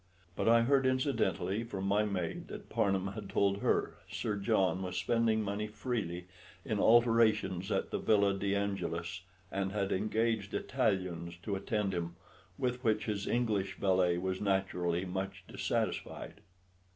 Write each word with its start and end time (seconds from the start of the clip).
But 0.35 0.47
I 0.49 0.63
heard 0.63 0.87
incidentally 0.87 1.63
from 1.63 1.83
my 1.85 2.05
maid 2.05 2.47
that 2.47 2.69
Parnham 2.69 3.09
had 3.09 3.29
told 3.29 3.59
her 3.59 3.99
Sir 4.09 4.35
John 4.35 4.81
was 4.81 4.97
spending 4.97 5.43
money 5.43 5.67
freely 5.67 6.25
in 6.65 6.79
alterations 6.79 7.71
at 7.71 7.91
the 7.91 7.99
Villa 7.99 8.33
de 8.33 8.55
Angelis, 8.55 9.21
and 9.51 9.71
had 9.71 9.91
engaged 9.91 10.55
Italians 10.55 11.35
to 11.43 11.55
attend 11.55 11.93
him, 11.93 12.15
with 12.57 12.83
which 12.83 13.05
his 13.05 13.27
English 13.27 13.75
valet 13.77 14.17
was 14.17 14.41
naturally 14.41 15.05
much 15.05 15.43
dissatisfied. 15.47 16.41